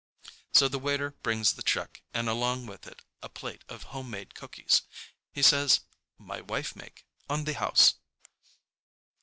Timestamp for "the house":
7.43-7.93